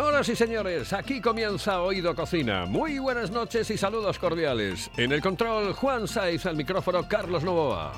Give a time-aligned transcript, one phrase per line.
[0.00, 2.64] Señoras y señores, aquí comienza Oído Cocina.
[2.64, 4.90] Muy buenas noches y saludos cordiales.
[4.96, 7.92] En el control, Juan Saiz, al micrófono, Carlos Novoa.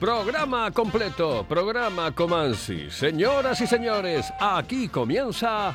[0.00, 2.90] Programa completo, programa Comansi.
[2.90, 5.74] Señoras y señores, aquí comienza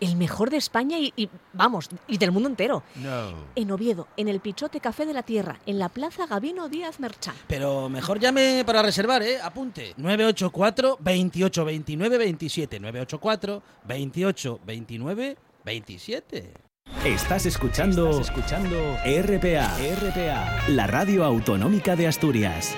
[0.00, 2.82] El mejor de España y, y, vamos, y del mundo entero.
[2.96, 3.32] No.
[3.54, 7.34] En Oviedo, en el Pichote Café de la Tierra, en la Plaza Gabino Díaz Merchán.
[7.48, 9.38] Pero mejor llame para reservar, ¿eh?
[9.42, 9.94] Apunte.
[9.96, 12.80] 984 28 29 27.
[12.80, 16.68] 984 28 29 27.
[17.04, 22.74] Estás escuchando, escuchando RPA, RPA, la radio autonómica de Asturias.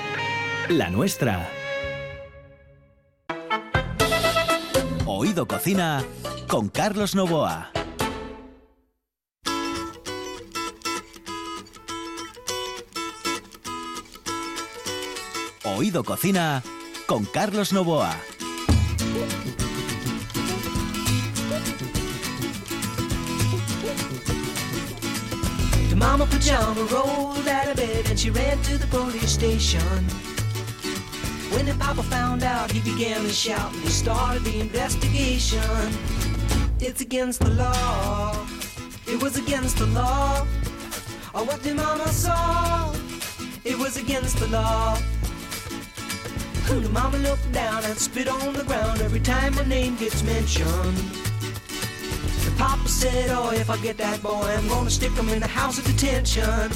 [0.68, 1.48] La nuestra.
[5.06, 6.05] Oído Cocina
[6.50, 7.70] con Carlos Novoa.
[15.62, 16.60] Oído Cocina
[17.06, 18.16] con Carlos Novoa.
[25.89, 30.05] The mama pajama rolled out of bed and she ran to the police station.
[31.52, 36.20] When the papa found out, he began to shout and he started the investigation.
[36.83, 38.46] It's against the law.
[39.07, 40.46] It was against the law.
[41.35, 42.95] Or what the mama saw.
[43.64, 44.96] It was against the law.
[46.69, 50.96] The mama looked down and spit on the ground every time my name gets mentioned.
[52.46, 55.48] The papa said, Oh, if I get that boy, I'm gonna stick him in the
[55.48, 56.70] house of detention.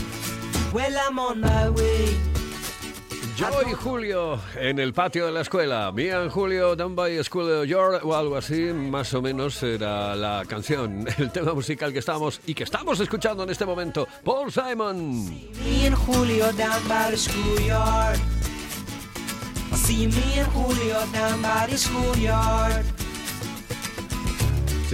[0.75, 2.15] Well, I'm on my way.
[3.37, 5.89] Yo y Julio en el patio de la escuela.
[5.89, 10.45] And Julio down by school of York o algo así, más o menos era la
[10.47, 14.07] canción, el tema musical que estamos y que estamos escuchando en este momento.
[14.23, 15.27] Paul Simon.
[16.07, 18.21] Julio down by the schoolyard.
[19.73, 23.04] I see me and Julio down by the schoolyard.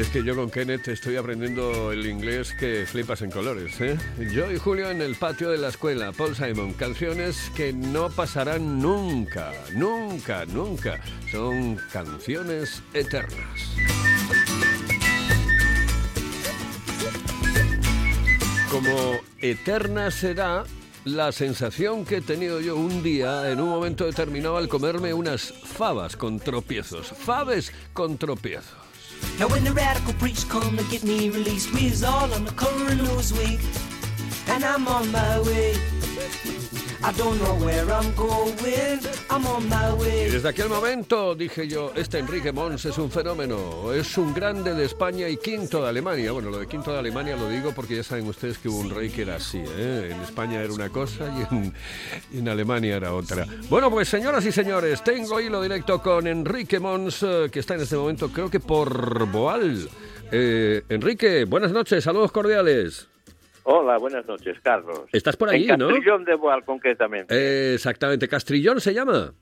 [0.01, 3.99] Es que yo con Kenneth estoy aprendiendo el inglés que flipas en colores, ¿eh?
[4.33, 6.11] Yo y Julio en el patio de la escuela.
[6.13, 11.03] Paul Simon, canciones que no pasarán nunca, nunca, nunca.
[11.31, 13.77] Son canciones eternas.
[18.71, 20.65] Como eterna será
[21.05, 25.53] la sensación que he tenido yo un día, en un momento determinado, al comerme unas
[25.53, 27.09] fabas con tropiezos.
[27.09, 28.80] Faves con tropiezos.
[29.39, 32.53] Now when the radical preach come to get me released, we is all on the
[32.53, 33.61] cover of Newsweek,
[34.49, 36.80] and I'm on my way.
[37.03, 39.01] I don't know where I'm going,
[39.31, 43.91] I'm on my Y desde aquel momento dije yo, este Enrique Mons es un fenómeno,
[43.95, 46.33] es un grande de España y quinto de Alemania.
[46.33, 48.91] Bueno, lo de quinto de Alemania lo digo porque ya saben ustedes que hubo un
[48.91, 50.11] rey que era así, ¿eh?
[50.13, 51.75] En España era una cosa y en,
[52.33, 53.47] y en Alemania era otra.
[53.71, 57.81] Bueno, pues señoras y señores, tengo hilo directo con Enrique Mons, eh, que está en
[57.81, 59.89] este momento creo que por Boal.
[60.31, 63.10] Eh, Enrique, buenas noches, saludos cordiales.
[63.65, 65.05] Hola, buenas noches, Carlos.
[65.13, 65.89] Estás por allí, en ¿no?
[65.89, 67.35] Castrillón de Boal, concretamente.
[67.35, 69.33] Eh, exactamente, Castrillón se llama.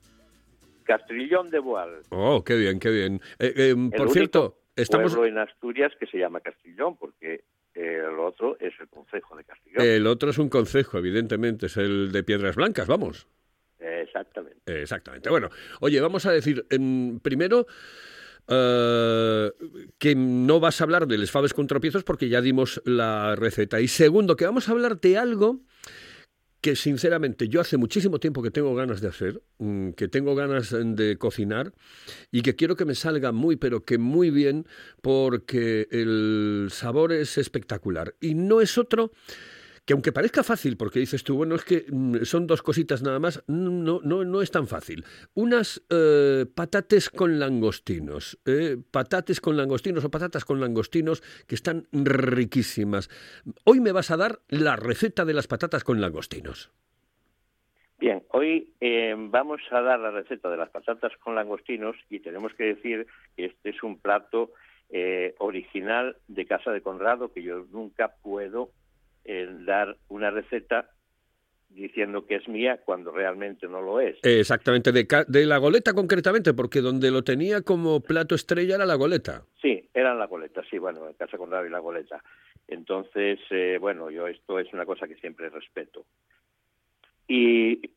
[0.83, 2.01] Castrillón de Boal.
[2.09, 3.21] Oh, qué bien, qué bien.
[3.37, 5.13] Eh, eh, por único cierto, estamos...
[5.13, 7.43] pueblo en Asturias que se llama Castrillón, porque
[7.73, 9.85] el otro es el concejo de Castrillón.
[9.85, 13.27] El otro es un concejo, evidentemente, es el de Piedras Blancas, vamos.
[13.79, 14.81] Exactamente.
[14.81, 15.29] Exactamente.
[15.29, 15.49] Bueno,
[15.79, 17.65] oye, vamos a decir, em, primero,
[18.49, 19.51] eh,
[19.99, 23.79] que no vas a hablar de les faves con tropiezos porque ya dimos la receta.
[23.79, 25.61] Y segundo, que vamos a hablar de algo
[26.61, 30.75] que sinceramente yo hace muchísimo tiempo que tengo ganas de hacer, mm, que tengo ganas
[30.77, 31.73] de cocinar
[32.31, 34.65] y que quiero que me salga muy, pero que muy bien,
[35.01, 38.15] porque el sabor es espectacular.
[38.19, 39.11] Y no es otro
[39.89, 43.17] que aunque parezca fácil, porque dices tú, bueno, es que mm, son dos cositas nada
[43.17, 45.03] más, no, no, no es tan fácil.
[45.33, 51.87] Unas eh, patates con langostinos, eh, patates con langostinos o patatas con langostinos que están
[51.91, 53.09] riquísimas.
[53.63, 56.71] Hoy me vas a dar la receta de las patatas con langostinos.
[57.97, 62.53] Bien, hoy eh, vamos a dar la receta de las patatas con langostinos y tenemos
[62.53, 64.51] que decir que este es un plato
[64.91, 68.69] eh, original de Casa de Conrado que yo nunca puedo
[69.23, 70.89] en dar una receta
[71.69, 74.17] diciendo que es mía cuando realmente no lo es.
[74.23, 78.95] Exactamente, de, de la goleta concretamente, porque donde lo tenía como plato estrella era la
[78.95, 79.43] goleta.
[79.61, 82.23] Sí, eran la goleta, sí, bueno, en Casa Conrado y la goleta.
[82.67, 86.05] Entonces, eh, bueno, yo esto es una cosa que siempre respeto.
[87.27, 87.91] Y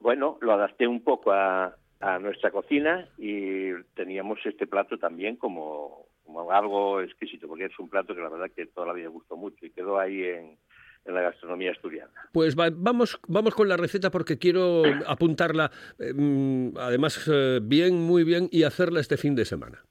[0.00, 6.06] bueno, lo adapté un poco a, a nuestra cocina y teníamos este plato también como,
[6.26, 9.36] como algo exquisito, porque es un plato que la verdad que toda la vida gustó
[9.36, 10.58] mucho y quedó ahí en,
[11.04, 12.12] en la gastronomía asturiana.
[12.32, 17.94] Pues va- vamos, vamos con la receta porque quiero apuntarla, eh, mm, además, eh, bien,
[18.02, 19.84] muy bien, y hacerla este fin de semana.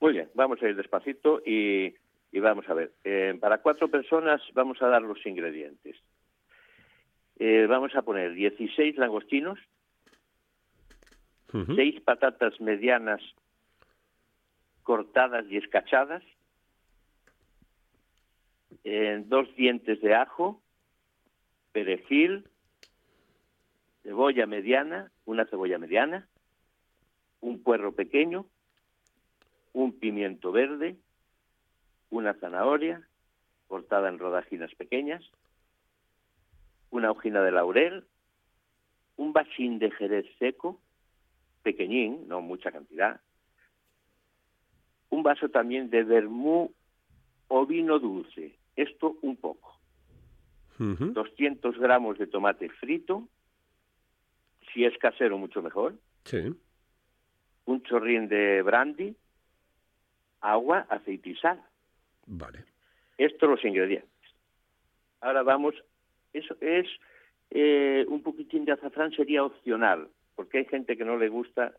[0.00, 1.94] Muy bien, vamos a ir despacito y,
[2.32, 2.92] y vamos a ver.
[3.04, 5.96] Eh, para cuatro personas vamos a dar los ingredientes.
[7.38, 9.58] Eh, vamos a poner 16 langostinos,
[11.52, 11.74] Ujú.
[11.76, 13.22] seis patatas medianas
[14.86, 16.22] cortadas y escachadas,
[18.84, 20.62] eh, dos dientes de ajo,
[21.72, 22.48] perejil,
[24.04, 26.28] cebolla mediana, una cebolla mediana,
[27.40, 28.46] un puerro pequeño,
[29.72, 30.94] un pimiento verde,
[32.10, 33.02] una zanahoria
[33.66, 35.24] cortada en rodajinas pequeñas,
[36.90, 38.04] una hojina de laurel,
[39.16, 40.80] un bachín de jerez seco,
[41.64, 43.20] pequeñín, no mucha cantidad,
[45.16, 46.72] un vaso también de vermú
[47.48, 49.78] o vino dulce, esto un poco,
[50.78, 51.06] Ujú.
[51.12, 53.26] 200 gramos de tomate frito,
[54.72, 56.54] si es casero mucho mejor, Sí.
[57.64, 59.16] un chorrín de brandy,
[60.42, 61.62] agua, aceite y sal.
[62.26, 62.64] Vale.
[63.16, 64.10] Estos los ingredientes.
[65.22, 65.74] Ahora vamos,
[66.34, 66.86] eso es
[67.50, 71.72] eh, un poquitín de azafrán sería opcional, porque hay gente que no le gusta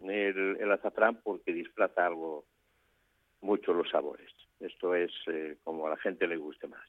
[0.00, 2.46] el, el azafrán porque disfraza algo
[3.40, 4.30] mucho los sabores.
[4.60, 6.86] Esto es eh, como a la gente le guste más.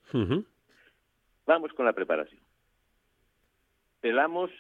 [1.46, 2.42] Vamos con la preparación.
[4.01, 4.51] Pelamos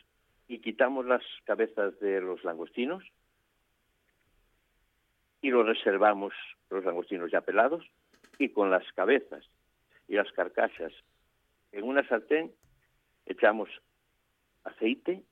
[0.47, 3.03] y quitamos las cabezas de los langostinos
[5.41, 6.33] y los reservamos,
[6.69, 7.85] los langostinos ya pelados,
[8.37, 9.45] y con las cabezas
[10.07, 10.91] y las carcasas
[11.71, 12.51] en una sartén
[13.25, 13.69] echamos
[14.63, 15.23] aceite,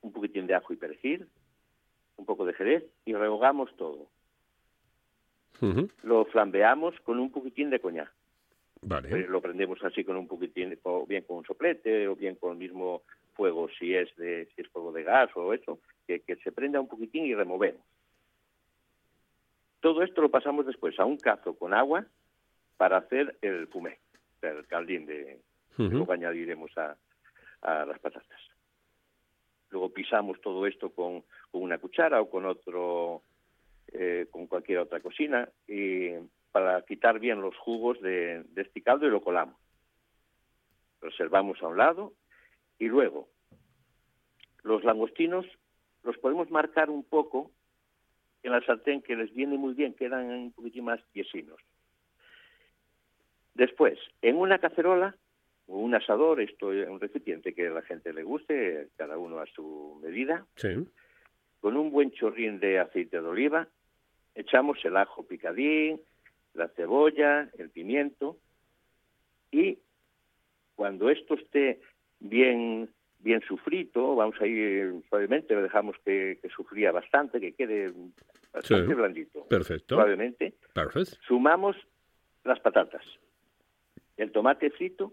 [0.00, 1.28] un poquitín de ajo y perejil,
[2.16, 4.08] un poco de jerez y rehogamos todo.
[6.02, 8.10] Lo flambeamos con un poquitín de coñac.
[8.82, 9.10] Vale.
[9.10, 12.52] Eh, lo prendemos así con un poquitín, o bien con un soplete, o bien con
[12.52, 13.02] el mismo
[13.34, 16.80] fuego, si es de si es fuego de gas o eso, que, que se prenda
[16.80, 17.82] un poquitín y removemos.
[19.80, 22.06] Todo esto lo pasamos después a un cazo con agua
[22.76, 23.98] para hacer el fumé,
[24.42, 25.40] el caldín de
[25.76, 26.96] que añadiremos a,
[27.62, 28.40] a las patatas.
[29.70, 33.22] Luego pisamos todo esto con, con una cuchara o con otro,
[33.92, 36.10] eh, con cualquier otra cocina y
[36.52, 39.56] para quitar bien los jugos de, de este caldo y lo colamos.
[41.00, 42.12] Reservamos a un lado
[42.78, 43.28] y luego
[44.62, 45.46] los langostinos
[46.02, 47.50] los podemos marcar un poco
[48.42, 51.60] en la sartén que les viene muy bien, quedan un poquitín más tiesinos.
[53.54, 55.16] Después, en una cacerola
[55.66, 59.38] o un asador, esto es un recipiente que a la gente le guste, cada uno
[59.40, 60.86] a su medida, Sí.
[61.60, 63.68] con un buen chorrín de aceite de oliva,
[64.40, 66.00] echamos el ajo picadín,
[66.54, 68.36] la cebolla, el pimiento
[69.50, 69.78] y
[70.74, 71.80] cuando esto esté
[72.18, 72.88] bien
[73.22, 77.92] bien sufrito, vamos a ir suavemente, lo dejamos que, que sufría bastante, que quede
[78.52, 78.94] bastante Sí.
[78.94, 79.94] blandito, Perfecto.
[79.96, 81.16] suavemente, Perfecto.
[81.28, 81.76] sumamos
[82.44, 83.04] las patatas,
[84.16, 85.12] el tomate frito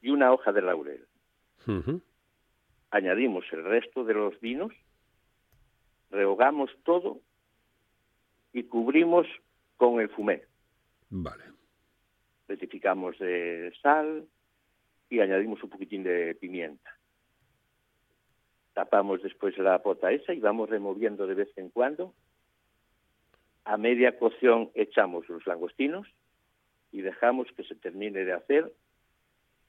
[0.00, 1.04] y una hoja de laurel.
[2.92, 4.72] Añadimos el resto de los vinos,
[6.10, 7.20] rehogamos todo
[8.56, 9.26] y cubrimos
[9.76, 10.42] con el fumé.
[11.10, 11.44] Vale.
[12.48, 14.26] Rectificamos de sal
[15.10, 16.96] y añadimos un poquitín de pimienta.
[18.72, 22.14] Tapamos después la pota esa y vamos removiendo de vez en cuando.
[23.66, 26.08] A media cocción echamos los langostinos
[26.92, 28.72] y dejamos que se termine de hacer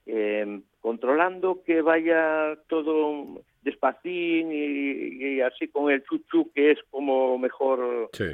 [0.06, 7.36] eh, controlando que vaya todo despacín y, y así con el chuchu que es como
[7.36, 8.32] mejor Sí.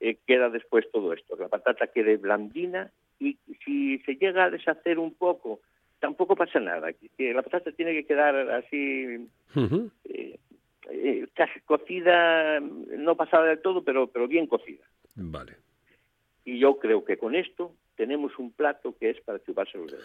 [0.00, 1.36] Eh, queda después todo esto.
[1.36, 5.60] que La patata quede blandina y si se llega a deshacer un poco,
[6.00, 6.88] tampoco pasa nada.
[7.18, 9.28] la patata tiene que quedar así
[10.04, 10.38] eh,
[10.90, 14.84] eh, casi cocida, no pasada del todo, pero, pero bien cocida.
[15.14, 15.56] Vale.
[16.44, 20.04] Y yo creo que con esto tenemos un plato que es para chuparse los dedos.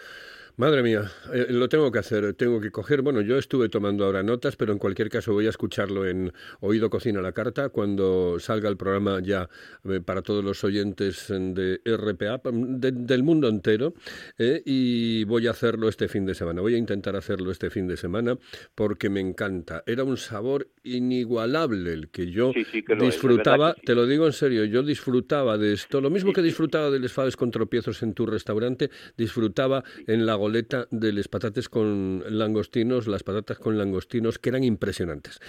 [0.56, 3.02] Madre mía, eh, lo tengo que hacer, tengo que coger.
[3.02, 6.90] Bueno, yo estuve tomando ahora notas, pero en cualquier caso voy a escucharlo en Oído
[6.90, 9.48] Cocina la Carta cuando salga el programa ya
[9.88, 13.94] eh, para todos los oyentes de RPA, de- del mundo entero,
[14.38, 16.60] eh, y voy a hacerlo este fin de semana.
[16.60, 18.36] Voy a intentar hacerlo este fin de semana
[18.74, 19.82] porque me encanta.
[19.86, 23.74] Era un sabor inigualable el que yo Sí, sí que lo es, de disfrutaba, verdad
[23.76, 23.86] que sí.
[23.86, 27.12] te lo digo en serio, yo disfrutaba de esto, lo mismo que disfrutaba de les
[27.12, 33.06] faves con tropiezos en tu restaurante, disfrutaba en la goleta de les patates con langostinos,
[33.06, 35.40] las patatas con langostinos, que eran impresionantes.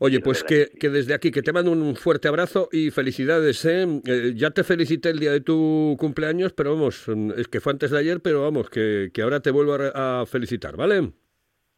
[0.00, 3.86] Oye, pues que, que desde aquí, que te mando un fuerte abrazo y felicidades, ¿eh?
[4.06, 7.90] Eh, ya te felicité el día de tu cumpleaños, pero vamos, es que fue antes
[7.90, 11.12] de ayer, pero vamos, que, que ahora te vuelvo a, a felicitar, ¿vale?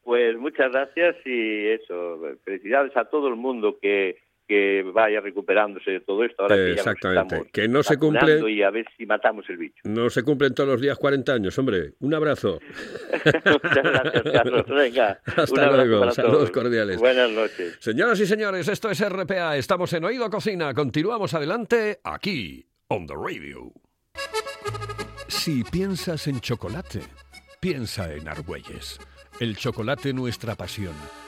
[0.02, 6.00] Pues muchas gracias y eso, felicidades a todo el mundo que, que vaya recuperándose de
[6.00, 6.42] todo esto.
[6.42, 7.34] Ahora que ya Exactamente.
[7.34, 9.80] estamos Que no se cumple- Y a ver si matamos el bicho.
[9.84, 11.94] No se cumplen todos los días 40 años, hombre.
[12.00, 12.60] Un abrazo.
[13.44, 14.64] muchas gracias, Carlos.
[14.68, 16.00] Venga, Hasta luego.
[16.00, 16.50] para Saludos todos.
[16.50, 16.98] cordiales.
[16.98, 17.76] Buenas noches.
[17.80, 19.56] Señoras y señores, esto es RPA.
[19.56, 20.72] Estamos en Oído Cocina.
[20.74, 23.72] Continuamos adelante aquí, on the radio.
[25.28, 27.00] Si piensas en chocolate,
[27.60, 28.98] piensa en Argüelles.
[29.40, 30.94] El chocolate nuestra pasión.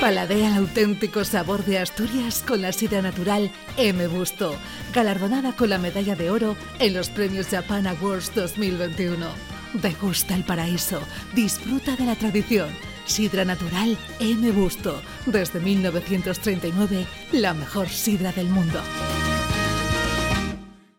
[0.00, 4.06] Paladea el auténtico sabor de Asturias con la sidra natural M.
[4.06, 4.54] Busto,
[4.94, 9.26] galardonada con la medalla de oro en los premios Japan Awards 2021.
[9.74, 11.00] Degusta el paraíso,
[11.34, 12.68] disfruta de la tradición.
[13.06, 14.52] Sidra natural M.
[14.52, 18.80] Busto, desde 1939, la mejor sidra del mundo.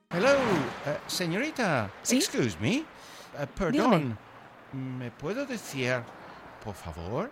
[0.09, 0.33] Hello,
[0.85, 1.89] eh, señorita.
[2.01, 2.17] ¿Sí?
[2.17, 2.75] Excuse me.
[2.75, 2.83] Eh,
[3.57, 4.17] perdón.
[4.73, 6.03] ¿Me puedo decir,
[6.65, 7.31] por favor,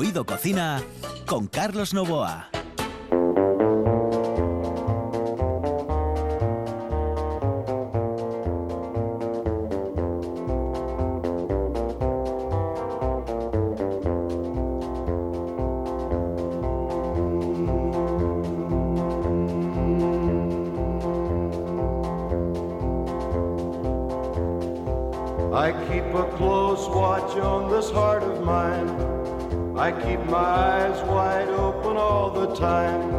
[0.00, 0.80] Oído Cocina
[1.26, 2.50] con Carlos Novoa.
[25.52, 29.07] I keep a close watch on this heart of mine.
[29.78, 33.12] I keep my eyes wide open all the time.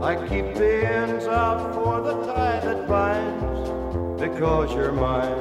[0.00, 4.20] I keep the ends out for the tie that binds.
[4.20, 5.32] Because you're mine,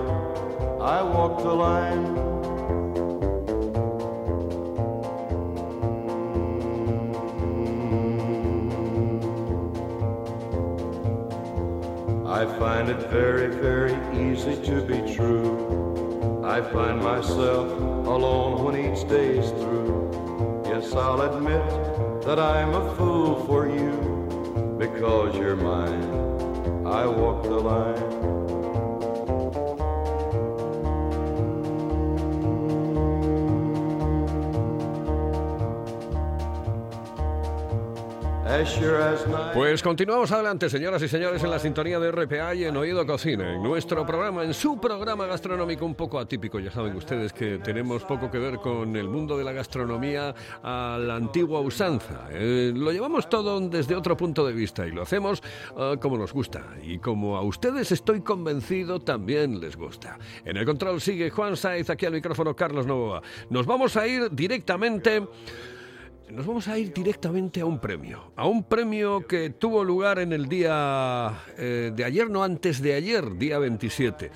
[0.81, 2.17] I walk the line.
[12.25, 16.43] I find it very, very easy to be true.
[16.43, 17.69] I find myself
[18.07, 19.78] alone when each day's through.
[20.93, 26.03] I'll admit that I'm a fool for you because you're mine.
[26.87, 28.38] I walk the line.
[39.53, 43.55] Pues continuamos adelante, señoras y señores, en la sintonía de RPA y en Oído Cocina,
[43.55, 46.59] en nuestro programa, en su programa gastronómico un poco atípico.
[46.59, 50.97] Ya saben ustedes que tenemos poco que ver con el mundo de la gastronomía a
[50.99, 52.27] la antigua usanza.
[52.31, 55.41] Eh, lo llevamos todo desde otro punto de vista y lo hacemos
[55.77, 60.19] ah, como nos gusta y como a ustedes estoy convencido también les gusta.
[60.43, 63.21] En el control sigue Juan Saiz, aquí al micrófono Carlos Novoa.
[63.49, 65.25] Nos vamos a ir directamente
[66.31, 70.33] nos vamos a ir directamente a un premio, a un premio que tuvo lugar en
[70.33, 74.31] el día eh, de ayer, no antes de ayer, día 27.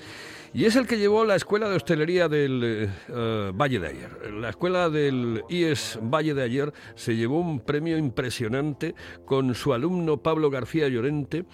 [0.52, 4.34] Y es el que llevó la Escuela de Hostelería del eh, eh, Valle de Ayer.
[4.34, 10.22] La Escuela del IES Valle de Ayer se llevó un premio impresionante con su alumno
[10.22, 11.44] Pablo García Llorente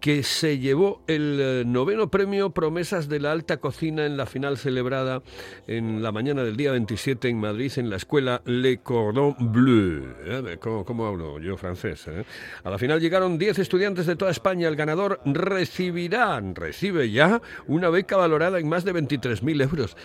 [0.00, 4.56] que se llevó el eh, noveno premio Promesas de la Alta Cocina en la final
[4.56, 5.22] celebrada
[5.66, 10.14] en la mañana del día 27 en Madrid en la escuela Le Cordon Bleu.
[10.24, 12.06] Eh, ¿Cómo, hablo yo francés?
[12.08, 12.24] eh?
[12.64, 14.68] A la final llegaron 10 estudiantes de toda España.
[14.68, 19.96] El ganador recibirá, recibe ya, una beca valorada en más de 23.000 euros.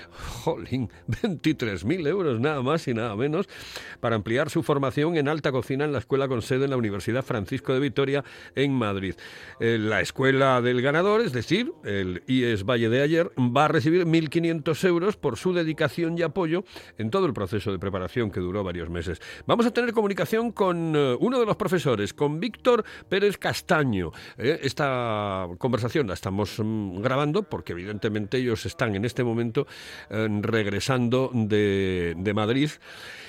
[0.44, 3.48] Jolín, 23.000 euros nada más y nada menos
[4.02, 7.24] para ampliar su formación en alta cocina en la escuela con sede en la Universidad
[7.24, 8.24] Francisco de Vitoria
[8.56, 9.16] en Madrid.
[9.90, 14.88] La escuela del ganador, es decir, el IES Valle de ayer, va a recibir 1.500
[14.88, 16.64] euros por su dedicación y apoyo
[16.98, 19.22] en todo el proceso de preparación que duró varios meses.
[19.46, 24.12] Vamos a tener comunicación con eh, uno de los profesores, con Víctor Pérez Castaño.
[24.38, 29.68] Eh, esta conversación la estamos mm, grabando porque evidentemente ellos están en este momento
[30.10, 32.72] eh, regresando de, de Madrid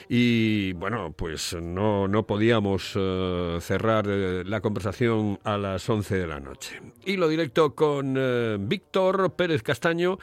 [0.09, 2.93] y bueno, pues no, no podíamos
[3.61, 6.46] cerrar la conversación a las 11 de la noche.
[7.05, 10.19] Hilo directo con eh, Víctor Pérez Castaño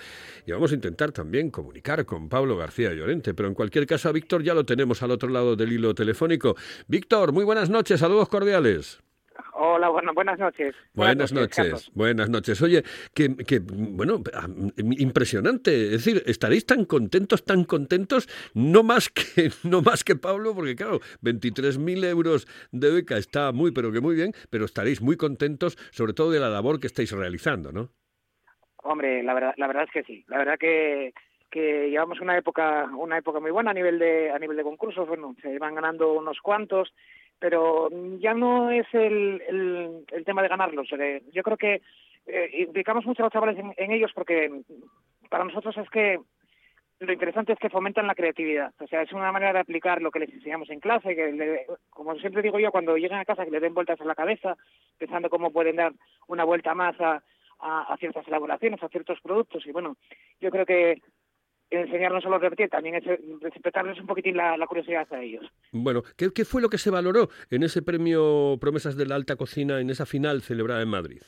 [0.46, 4.12] y vamos a intentar también comunicar con Pablo García Llorente, pero en cualquier caso a
[4.12, 6.56] Víctor ya lo tenemos al otro lado del hilo telefónico.
[6.88, 9.02] Víctor, muy buenas noches, saludos cordiales.
[9.54, 10.76] Hola, bueno, buenas noches.
[10.94, 11.92] Buenas, noches, Carlos.
[11.94, 12.62] buenas noches.
[12.62, 14.48] Oye, que, que, bueno, ah,
[14.78, 15.94] impresionante.
[15.94, 20.76] Es decir, estaréis tan contentos, tan contentos, no más que, no más que Pablo, porque
[20.76, 25.78] claro, 23.000 euros de beca está muy, pero que muy bien, pero estaréis muy contentos,
[25.92, 27.90] sobre todo de la labor que estáis realizando, ¿no?
[28.84, 30.26] Hombre, la verdad, la verdad es que sí.
[30.28, 31.14] La verdad que,
[31.50, 35.08] que llevamos una época, una época muy buena a nivel de, a nivel de concursos.
[35.08, 36.94] Bueno, se van ganando unos cuantos,
[37.44, 40.88] pero ya no es el, el, el tema de ganarlos.
[40.94, 41.82] Eh, Yo creo que
[42.26, 44.62] eh, implicamos mucho a los chavales en, ellos porque
[45.30, 46.22] para nosotros es que
[47.02, 48.72] lo interesante es que fomentan la creatividad.
[48.80, 51.66] O sea, es una manera de aplicar lo que les enseñamos en clase, que le-
[51.90, 54.56] como siempre digo yo, cuando llegan a casa que le den vueltas a la cabeza,
[54.98, 55.92] pensando cómo pueden dar
[56.30, 57.22] una vuelta más a
[58.00, 59.66] ciertas elaboraciones, a ciertos productos.
[59.68, 59.98] Y bueno,
[60.40, 61.02] yo creo que
[61.82, 63.04] enseñar no solo a repetir, también es
[63.42, 65.46] respetarles un poquitín la, la curiosidad a ellos.
[65.72, 69.36] Bueno, ¿qué, ¿qué fue lo que se valoró en ese premio Promesas de la Alta
[69.36, 71.22] Cocina, en esa final celebrada en Madrid?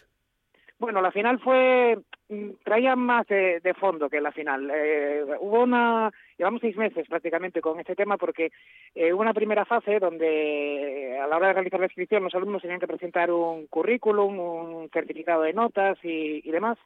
[0.77, 4.69] Bueno, la final fue mm, traía más de, de fondo que la final.
[4.73, 8.51] Eh, hubo una llevamos seis meses prácticamente con este tema porque
[8.93, 12.35] eh, hubo una primera fase donde eh, a la hora de realizar la inscripción los
[12.35, 16.77] alumnos tenían que presentar un currículum, un certificado de notas y, y demás.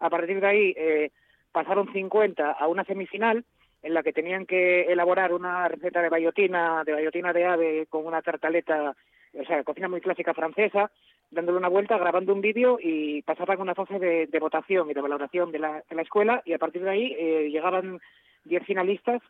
[0.00, 1.10] A partir de ahí eh,
[1.58, 3.44] pasaron 50 a una semifinal
[3.82, 8.06] en la que tenían que elaborar una receta de bayotina, de bayotina de ave con
[8.06, 8.94] una tartaleta,
[9.34, 10.88] o sea, cocina muy clásica francesa,
[11.32, 15.50] dándole una vuelta, grabando un vídeo y pasaban una fase de, votación y de valoración
[15.50, 17.98] de la, de la escuela y a partir de ahí eh, llegaban
[18.44, 19.20] 10 finalistas,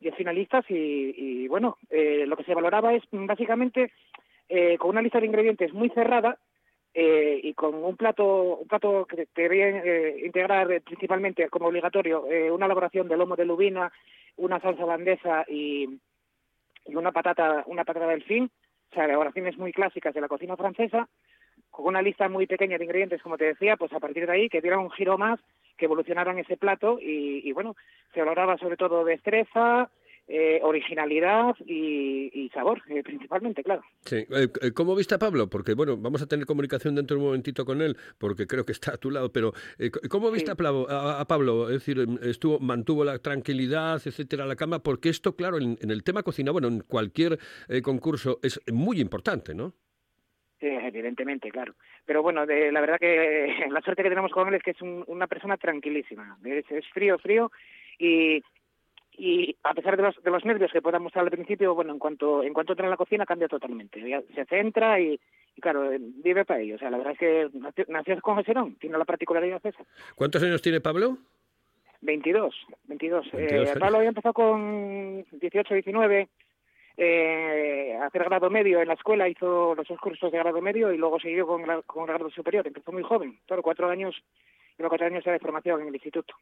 [0.00, 3.92] 10 finalistas y, y bueno, eh, lo que se valoraba es básicamente
[4.48, 6.38] eh, con una lista de ingredientes muy cerrada
[6.94, 12.26] eh, y con un plato un plato que debía eh, integrar eh, principalmente como obligatorio
[12.30, 13.90] eh, una elaboración de lomo de lubina,
[14.36, 15.88] una salsa holandesa y,
[16.86, 18.50] y una patata una patata del fin,
[18.90, 21.08] o sea, elaboraciones muy clásicas de la cocina francesa,
[21.70, 24.48] con una lista muy pequeña de ingredientes, como te decía, pues a partir de ahí
[24.50, 25.40] que dieran un giro más,
[25.78, 27.74] que evolucionaran ese plato y, y bueno,
[28.12, 29.90] se valoraba sobre todo destreza,
[30.34, 33.82] eh, originalidad y, y sabor, eh, principalmente, claro.
[34.00, 34.16] Sí.
[34.16, 35.50] Eh, eh, ¿Cómo viste a Pablo?
[35.50, 38.72] Porque, bueno, vamos a tener comunicación dentro de un momentito con él, porque creo que
[38.72, 39.52] está a tu lado, pero
[40.08, 40.52] ¿cómo viste Sí.
[40.52, 41.68] a, Pablo, a, a Pablo?
[41.68, 45.90] Es decir, em, estuvo, mantuvo la tranquilidad, etcétera, la cama, porque esto, claro, en, en
[45.90, 47.38] el tema cocina, bueno, en cualquier
[47.82, 49.74] concurso es muy importante, ¿no?
[50.60, 51.74] Sí, evidentemente, claro.
[52.06, 54.80] Pero bueno, de, la verdad que la suerte que tenemos con él es que es
[54.80, 56.38] un- una persona tranquilísima.
[56.44, 57.50] Es, es frío, frío
[57.98, 58.40] y,
[59.24, 62.00] y a pesar de los, de los nervios que pueda mostrar al principio, bueno, en
[62.00, 64.02] cuanto en cuanto entra en la cocina cambia totalmente.
[64.08, 65.20] Ya se centra y,
[65.54, 66.74] y claro, eh, vive para ello.
[66.74, 67.48] O sea, la verdad es que
[67.86, 69.84] nació, con Geserón, tiene la particularidad esa.
[70.16, 71.18] ¿Cuántos años tiene Pablo?
[72.00, 72.52] 22,
[72.88, 73.30] 22.
[73.30, 73.78] 22 Eh.
[73.78, 76.28] Pablo había empezado con 18, 19
[76.96, 80.98] eh, hacer grado medio en la escuela, hizo los dos cursos de grado medio y
[80.98, 82.66] luego siguió con, con grado superior.
[82.66, 84.16] Empezó muy joven, claro, cuatro años,
[84.82, 86.34] lleva cuatro años de formación en el instituto.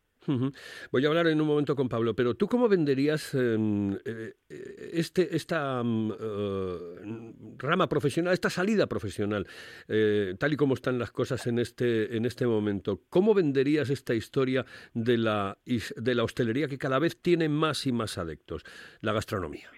[0.91, 4.91] Voy a hablar en un momento con Pablo, pero ¿tú cómo venderías em, eh, eh,
[4.93, 9.47] este, esta mm, eh, rama profesional, esta salida profesional,
[9.89, 13.03] eh, tal y como están las cosas en este, en este momento?
[13.11, 15.59] ¿Cómo venderías esta historia de la,
[15.97, 18.65] de la hostelería que cada vez tiene más y más adeptos,
[19.01, 19.71] la gastronomía?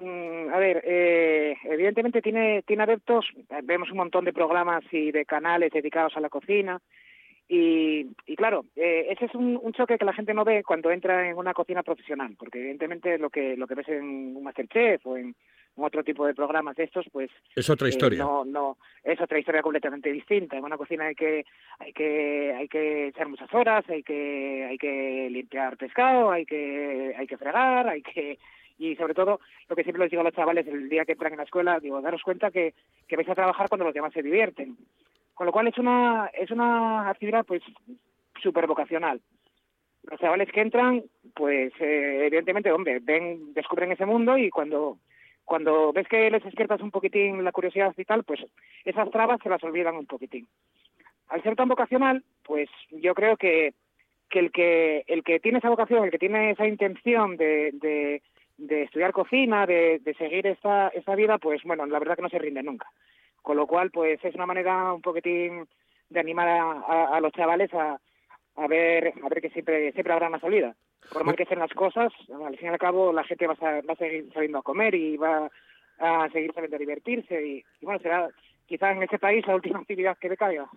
[0.00, 3.26] mm, a ver, eh, evidentemente tiene, tiene adeptos,
[3.64, 6.80] vemos un montón de programas y de canales dedicados a la cocina,
[7.48, 10.90] y, y claro, eh, ese es un, un choque que la gente no ve cuando
[10.90, 15.06] entra en una cocina profesional, porque evidentemente lo que, lo que ves en un Masterchef
[15.06, 15.34] o en,
[15.76, 18.18] en otro tipo de programas de estos, pues Es otra eh, historia.
[18.18, 20.56] no, no, es otra historia completamente distinta.
[20.56, 21.44] En una cocina hay que,
[21.78, 27.14] hay que, hay que echar muchas horas, hay que, hay que limpiar pescado, hay que,
[27.16, 28.38] hay que fregar, hay que,
[28.78, 31.32] y sobre todo, lo que siempre les digo a los chavales el día que entran
[31.32, 32.74] en la escuela, digo, daros cuenta que,
[33.06, 34.76] que vais a trabajar cuando los demás se divierten.
[35.42, 37.64] Con lo cual es una, es una actividad pues
[38.40, 39.20] súper vocacional.
[40.04, 41.02] Los chavales que entran,
[41.34, 44.98] pues eh, evidentemente, hombre, ven, descubren ese mundo y cuando
[45.44, 48.38] cuando ves que les despiertas un poquitín la curiosidad y tal, pues
[48.84, 50.46] esas trabas se las olvidan un poquitín.
[51.26, 53.74] Al ser tan vocacional, pues yo creo que,
[54.30, 58.20] que el que el que tiene esa vocación, el que tiene esa intención de,
[58.58, 62.28] de, estudiar cocina, de, de seguir esta, esta vida, pues bueno, la verdad que no
[62.28, 62.86] se rinde nunca.
[63.42, 65.66] Con lo cual, pues es una manera un poquitín
[66.10, 67.98] de animar a, a- a los chavales a,
[68.56, 70.74] a ver a ver que siempre siempre habrá una salida.
[71.12, 72.12] Por mal que sean las cosas,
[72.46, 74.94] al fin y al cabo la gente va a, va a seguir saliendo a comer
[74.94, 75.50] y va
[75.98, 78.28] a seguir saliendo a divertirse y, y bueno, será
[78.66, 80.68] quizá en este país la última actividad que decaiga.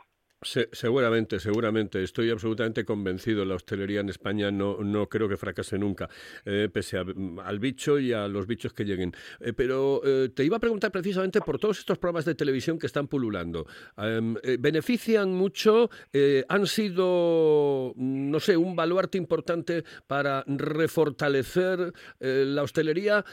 [0.41, 2.04] Se- seguramente, seguramente.
[2.04, 3.45] Estoy absolutamente convencido.
[3.45, 6.08] La hostelería en España no, no creo que fracase nunca,
[6.43, 7.06] eh, pese a-
[7.43, 9.13] al bicho y a los bichos que lleguen.
[9.39, 12.86] Eh, pero eh, te iba a preguntar precisamente por todos estos programas de televisión que
[12.86, 13.65] están pululando.
[13.98, 15.89] Em, ¿Benefician mucho?
[16.50, 23.26] ¿Han sido, mm, no sé, un baluarte importante para refortalecer la hostelería?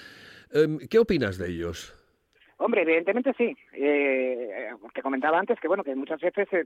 [0.51, 1.93] Em, ¿Qué opinas de ellos?
[2.62, 3.57] Hombre, evidentemente sí.
[3.72, 6.64] Eh, te comentaba antes que bueno que muchas veces eh,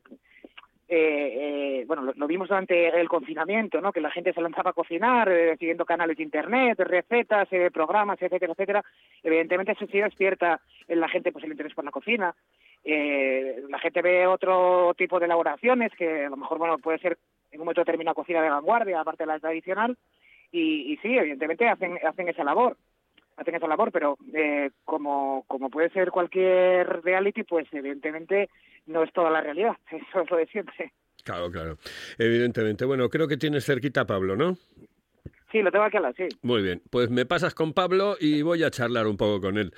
[0.88, 3.92] eh, eh, bueno lo, vimos durante el confinamiento, ¿no?
[3.92, 8.52] Que la gente se lanzaba a cocinar eh, siguiendo canales de internet, recetas, programas, etcétera,
[8.52, 8.84] etcétera.
[9.22, 12.34] Evidentemente eso sí despierta en la gente pues el interés por la cocina.
[12.84, 17.18] La gente ve otro tipo de elaboraciones que a lo mejor bueno puede ser
[17.50, 19.96] en un momento determinado cocina de vanguardia aparte de la tradicional
[20.52, 22.76] y, y sí evidentemente hacen hacen esa labor
[23.36, 28.48] hacen esa labor, pero eh, como, como puede ser cualquier reality, pues evidentemente
[28.86, 30.92] no es toda la realidad, eso es lo de siempre.
[31.24, 31.76] Claro, claro.
[32.18, 32.84] Evidentemente.
[32.84, 34.56] Bueno, creo que tienes cerquita a Pablo, ¿no?
[35.50, 36.26] Sí, lo tengo aquí al lado, sí.
[36.42, 39.72] Muy bien, pues me pasas con Pablo y voy a charlar un poco con él.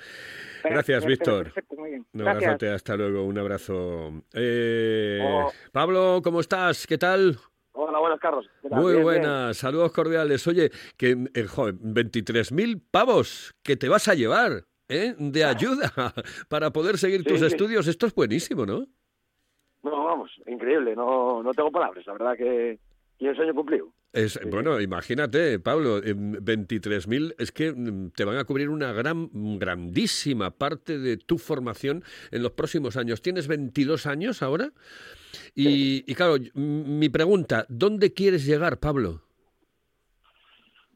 [0.63, 1.45] Gracias, Víctor.
[1.45, 2.05] Perfecto, muy bien.
[2.13, 4.23] Un abrazote, hasta luego, un abrazo.
[4.33, 5.51] Eh, Oh.
[5.71, 6.85] Pablo, ¿cómo estás?
[6.87, 7.37] ¿Qué tal?
[7.81, 8.45] Hola, buenas, Carlos.
[8.63, 9.03] Muy Bien, bien.
[9.03, 10.45] buenas, saludos cordiales.
[10.47, 15.15] Oye, que eh, joder, 23.000 pavos que te vas a llevar ¿eh?
[15.17, 15.89] de ayuda
[16.49, 17.45] para poder seguir tus sí.
[17.45, 17.87] estudios.
[17.87, 18.85] Esto es buenísimo, ¿no?
[19.81, 22.79] No, vamos, increíble, no, no tengo palabras, la verdad que
[23.19, 23.87] y el sueño cumplido.
[24.11, 29.29] Es, bueno, imagínate, Pablo, em, 23.000 es que mm, te van a cubrir una gran,
[29.59, 33.21] grandísima parte de tu formación en los próximos años.
[33.21, 34.71] Tienes 22 años ahora
[35.53, 39.21] y, y claro, y- m- mi pregunta, ¿dónde quieres llegar, Pablo?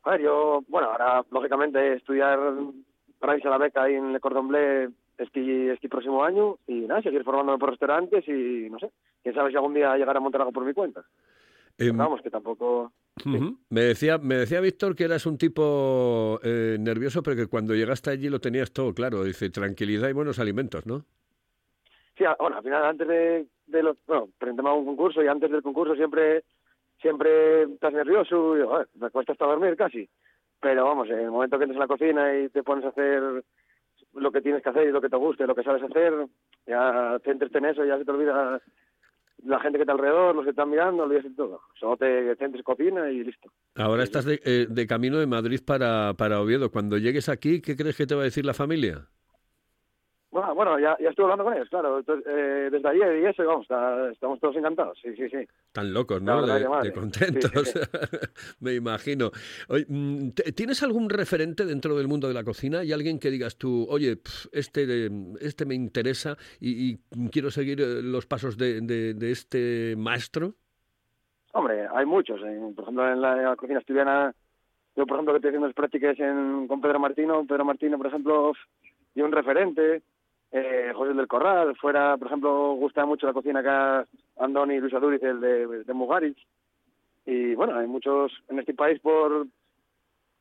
[0.03, 2.39] A ver, yo, bueno, ahora, lógicamente, estudiar
[3.19, 6.73] para irse a la beca ahí en Le Cordon Bleu este, este próximo año y
[6.81, 8.89] nada, seguir formándome por restaurantes y, no sé,
[9.21, 11.05] quién sabe si algún día llegar a montar algo por mi cuenta.
[11.77, 12.91] Em, Vamos, que tampoco...
[13.69, 18.09] Me decía, me decía Víctor que eras un tipo eh, nervioso, pero que cuando llegaste
[18.09, 19.23] allí lo tenías todo claro.
[19.23, 21.05] Dice, tranquilidad y buenos alimentos, ¿no?
[22.17, 25.27] Sí, a- bueno, al final, antes de, de lo, bueno, presenté a un concurso y
[25.27, 26.43] antes del concurso siempre
[27.01, 30.09] siempre estás nervioso y joder, me cuesta hasta dormir casi.
[30.62, 33.43] Pero vamos, en el momento que entras en la cocina y te pones a hacer
[34.13, 36.13] lo que tienes que hacer y lo que te guste, lo que sabes hacer,
[36.65, 38.62] ya te entres en eso, ya se te olvida
[39.45, 41.62] la gente que está alrededor, los que están mirando, olvidas de todo.
[41.79, 43.51] Solo te centres cocina y listo.
[43.75, 46.71] Ahora estás de, eh, de camino de Madrid para, para Oviedo.
[46.71, 49.08] Cuando llegues aquí, ¿qué crees que te va a decir la familia?
[50.34, 52.00] Bueno, bueno ya, ya estuve hablando con ellos, claro.
[52.00, 54.98] Entonces, eh, desde ayer y eso, vamos, está- estamos todos encantados.
[55.00, 55.38] Sí, sí, sí.
[55.72, 56.43] Tan locos, ¿no?
[56.46, 57.69] De, contentos.
[57.69, 57.80] Sí,
[58.60, 59.30] Me imagino.
[59.69, 62.84] Oye, mm, ¿te- ¿Tienes algún referente dentro del mundo de la cocina?
[62.84, 67.52] ¿Y alguien que digas tú, oye, pf, este, eh, este me interesa y, y quiero
[67.52, 70.56] seguir eh, los pasos de, de- de este maestro?
[71.54, 72.41] Hombre, hay muchos.
[72.41, 74.34] en- por ejemplo, en la, en la cocina asturiana,
[74.96, 78.08] yo, por ejemplo, que estoy haciendo las prácticas en, con Pedro Martino, Pedro Martino, por
[78.08, 78.54] ejemplo,
[79.13, 80.02] y un referente,
[80.53, 85.21] eh, José del Corral, fuera, por ejemplo, gusta mucho la cocina acá, Andoni Luis Aduriz,
[85.23, 86.37] el de, de Mugaritz.
[87.25, 89.47] Y bueno, hay muchos en este país por...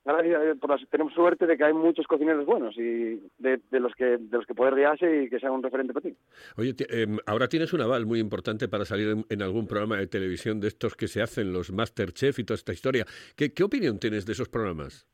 [0.05, 4.19] por las- tenemos suerte de que hay muchos cocineros buenos y de, de los que
[4.19, 6.17] de los que poder guiarse y que sean un referente para ti.
[6.57, 10.09] Oye, em, ahora tienes un aval muy importante para salir en, en algún programa de
[10.09, 13.07] televisión de estos que se hacen, los Masterchef y toda esta historia.
[13.37, 15.07] ¿Qué, qué opinión tienes de esos programas?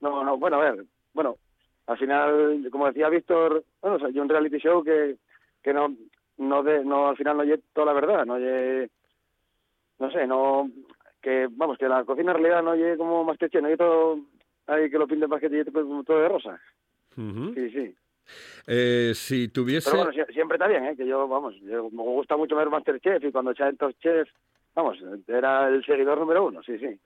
[0.00, 1.36] No, no, bueno, a ver, bueno,
[1.86, 5.16] al final, como decía Víctor, bueno, o sea, un reality show que,
[5.62, 5.94] que no,
[6.38, 8.90] no, de, no al final no oye toda la verdad, no oye,
[9.98, 10.70] no sé, no,
[11.22, 14.18] que vamos, que la cocina en realidad no oye como Masterchef, no oye todo,
[14.66, 16.60] ahí que lo pinten para que te todo de rosa.
[17.54, 17.94] Sí, sí.
[18.66, 19.88] Eh, si tuviese...
[19.90, 20.96] Pero bueno, sie- siempre está bien, ¿eh?
[20.96, 24.32] Que yo, vamos, yo, me gusta mucho ver Masterchef y cuando echa estos chefs,
[24.76, 27.00] vamos, era el seguidor número uno, sí, sí.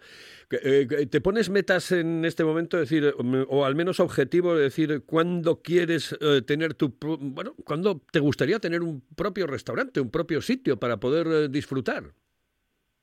[0.51, 5.05] Eh, ¿Te pones metas en este momento, decir, mm, o al menos objetivo, es decir,
[5.07, 10.43] cuándo quieres eh, tener tu, bueno, cuándo te gustaría tener un propio restaurante, un propio
[10.43, 12.03] sitio para poder eh, disfrutar?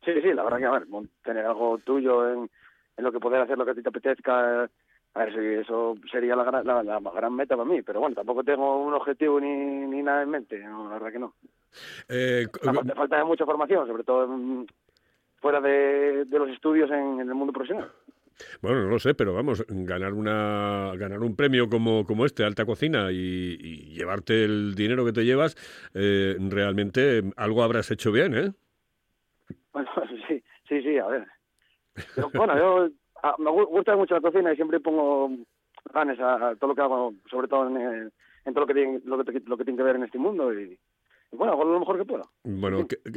[0.03, 0.87] Sí, sí, la verdad que, a ver,
[1.23, 2.49] tener algo tuyo en,
[2.97, 5.95] en lo que poder hacer lo que a ti te apetezca, a ver si eso
[6.11, 9.39] sería la gran, la, la gran meta para mí, pero bueno, tampoco tengo un objetivo
[9.39, 9.47] ni,
[9.87, 11.33] ni nada en mente, no, la verdad que no.
[12.09, 14.67] Eh, Aparte, falta mucha formación, sobre todo en-
[15.39, 17.91] fuera de, de los estudios en, en el mundo profesional.
[18.61, 22.65] bueno, no lo sé, pero vamos, ganar una ganar un premio como, como este, Alta
[22.65, 25.55] Cocina, y, y llevarte el dinero que te llevas,
[25.93, 28.51] eh, realmente algo habrás hecho bien, ¿eh?
[29.73, 29.89] Bueno,
[30.27, 31.27] sí, sí, sí, a ver.
[32.15, 32.89] Pero, bueno, yo
[33.23, 35.29] a- me gu- gusta mucho la cocina y siempre pongo
[35.93, 38.11] ganas a, a todo lo que hago, sobre todo en,
[38.45, 40.53] en todo lo que, tiene, lo, que, lo que tiene que ver en este mundo
[40.53, 40.77] y,
[41.31, 42.23] y bueno, hago lo mejor que puedo.
[42.43, 43.11] Bueno, que- que,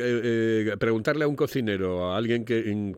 [0.72, 2.96] eh, preguntarle a un cocinero, a alguien que in-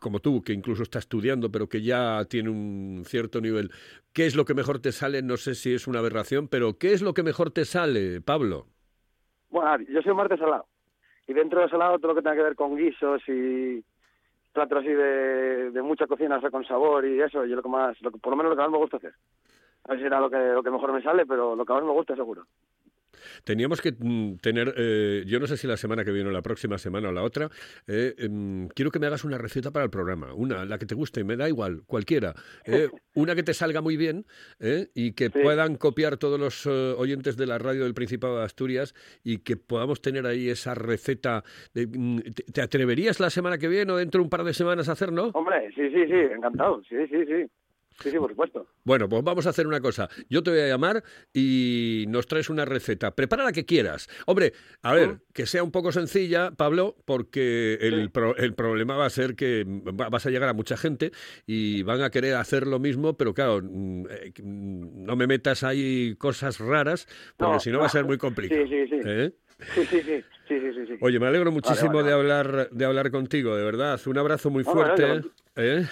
[0.00, 3.70] como tú, que incluso está estudiando, pero que ya tiene un cierto nivel,
[4.12, 5.22] ¿qué es lo que mejor te sale?
[5.22, 8.66] No sé si es una aberración, pero ¿qué es lo que mejor te sale, Pablo?
[9.50, 10.66] Bueno, yo soy un martes salado
[11.26, 13.84] y dentro de salado todo lo que tenga que ver con guisos y
[14.52, 17.68] platos así de, de mucha cocina, o sea, con sabor y eso, yo lo que
[17.68, 19.14] más, lo que, por lo menos lo que más me gusta hacer.
[19.84, 21.82] A ver si era lo que, lo que mejor me sale, pero lo que más
[21.84, 22.44] me gusta seguro.
[23.44, 26.42] Teníamos que mm, tener, eh, yo no sé si la semana que viene o la
[26.42, 27.50] próxima semana o la otra,
[27.86, 30.94] eh, em, quiero que me hagas una receta para el programa, una, la que te
[30.94, 34.26] guste, me da igual, cualquiera, eh, una que te salga muy bien
[34.60, 38.44] eh, y que puedan copiar todos los eh, oyentes de la radio del Principado de
[38.44, 41.42] Asturias y que podamos tener ahí esa receta.
[41.74, 44.54] de, mm, ¿te, te atreverías la semana que viene o dentro de un par de
[44.54, 45.30] semanas a hacerlo?
[45.34, 47.50] Hombre, sí, sí, sí, encantado, sí, sí, sí.
[48.00, 48.66] Sí, sí, por supuesto.
[48.84, 50.08] Bueno, pues vamos a hacer una cosa.
[50.30, 51.02] Yo te voy a llamar
[51.34, 53.14] y nos traes una receta.
[53.14, 54.08] Prepara la que quieras.
[54.26, 59.06] Hombre, a ver, que sea un poco sencilla, Pablo, porque el, pro- el problema va
[59.06, 61.10] a ser que va- vas a llegar a mucha gente
[61.46, 66.14] y van a querer hacer lo mismo, pero claro, mm, eh, no me metas ahí
[66.16, 67.06] cosas raras,
[67.36, 68.62] porque No, si no va a ser muy complicado.
[68.68, 69.00] Sí, sí, sí.
[69.04, 69.32] ¿eh?
[69.74, 70.94] Sí, sí, sí, sí, sí, sí.
[71.00, 74.00] Oye, me alegro muchísimo vale, de hablar de hablar contigo, de verdad.
[74.06, 75.22] Un abrazo muy fuerte.
[75.56, 75.84] ¿eh?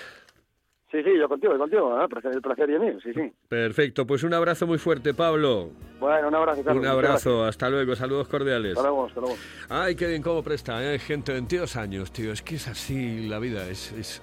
[0.90, 2.06] Sí, sí, yo contigo, yo contigo, ¿eh?
[2.32, 3.32] el placer, y mío, sí, sí.
[3.48, 5.70] Perfecto, pues un abrazo muy fuerte, Pablo.
[5.98, 6.82] Bueno, un abrazo, Carlos.
[6.82, 8.76] Un abrazo, hasta luego, saludos cordiales.
[8.76, 9.36] Hasta luego, hasta luego.
[9.68, 10.98] Ay, qué bien cómo presta, ¿eh?
[11.00, 14.22] gente, 22 años, tío, es que es así la vida, es, es-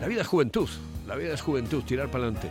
[0.00, 0.68] la vida es juventud,
[1.06, 2.50] la vida es juventud, tirar para adelante.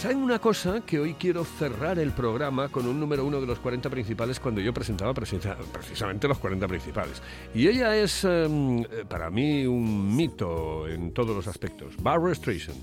[0.00, 0.80] ¿Saben una cosa?
[0.80, 4.62] Que hoy quiero cerrar el programa con un número uno de los 40 principales cuando
[4.62, 7.20] yo presentaba precisa- precisamente los 40 principales.
[7.54, 11.94] Y ella es, em, para mí, un mito en todos los aspectos.
[12.02, 12.82] Barbara Streisand,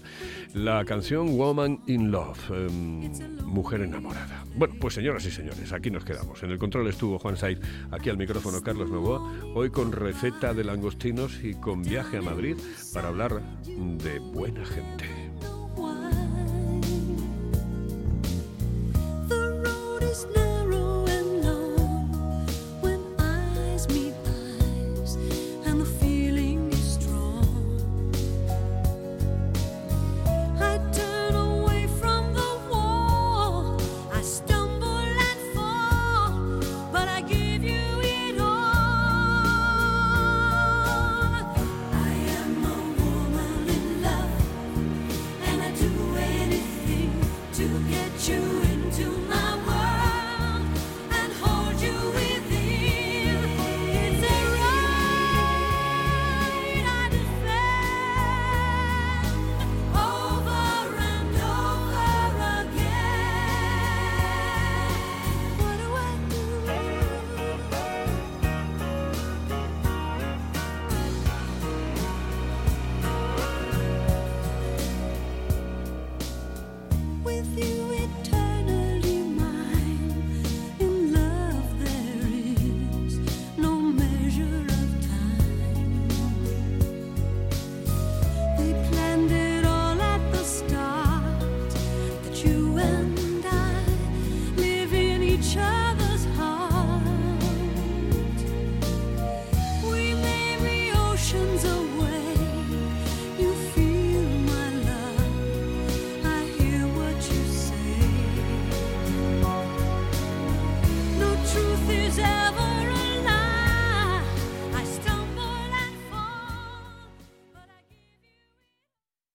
[0.53, 3.09] la canción Woman in Love, em,
[3.43, 4.43] Mujer enamorada.
[4.55, 6.43] Bueno, pues señoras y señores, aquí nos quedamos.
[6.43, 7.57] En el control estuvo Juan Saiz,
[7.89, 9.21] aquí al micrófono Carlos Novoa,
[9.55, 12.57] hoy con receta de langostinos y con viaje a Madrid
[12.93, 15.26] para hablar de buena gente.